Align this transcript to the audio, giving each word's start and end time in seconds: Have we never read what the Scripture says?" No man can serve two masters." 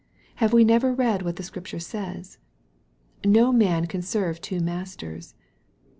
Have 0.37 0.51
we 0.51 0.63
never 0.63 0.95
read 0.95 1.21
what 1.21 1.35
the 1.35 1.43
Scripture 1.43 1.77
says?" 1.77 2.39
No 3.39 3.51
man 3.51 3.85
can 3.85 4.01
serve 4.01 4.41
two 4.41 4.59
masters." 4.59 5.35